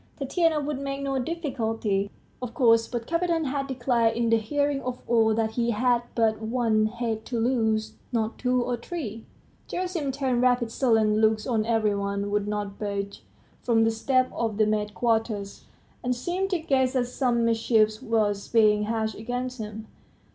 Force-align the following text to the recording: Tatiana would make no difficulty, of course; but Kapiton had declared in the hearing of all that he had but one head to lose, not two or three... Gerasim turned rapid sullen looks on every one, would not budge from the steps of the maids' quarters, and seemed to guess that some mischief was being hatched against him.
Tatiana 0.17 0.59
would 0.59 0.79
make 0.79 1.03
no 1.03 1.19
difficulty, 1.19 2.09
of 2.41 2.55
course; 2.55 2.87
but 2.87 3.05
Kapiton 3.05 3.45
had 3.45 3.67
declared 3.67 4.17
in 4.17 4.31
the 4.31 4.37
hearing 4.37 4.81
of 4.81 4.97
all 5.07 5.35
that 5.35 5.51
he 5.51 5.69
had 5.69 6.01
but 6.15 6.41
one 6.41 6.87
head 6.87 7.23
to 7.25 7.39
lose, 7.39 7.93
not 8.11 8.39
two 8.39 8.63
or 8.63 8.75
three... 8.77 9.27
Gerasim 9.67 10.11
turned 10.11 10.41
rapid 10.41 10.71
sullen 10.71 11.19
looks 11.21 11.45
on 11.45 11.67
every 11.67 11.93
one, 11.95 12.31
would 12.31 12.47
not 12.47 12.79
budge 12.79 13.21
from 13.61 13.83
the 13.83 13.91
steps 13.91 14.31
of 14.35 14.57
the 14.57 14.65
maids' 14.65 14.89
quarters, 14.89 15.65
and 16.03 16.15
seemed 16.15 16.49
to 16.49 16.57
guess 16.57 16.93
that 16.93 17.05
some 17.05 17.45
mischief 17.45 18.01
was 18.01 18.47
being 18.47 18.85
hatched 18.85 19.13
against 19.13 19.59
him. 19.59 19.87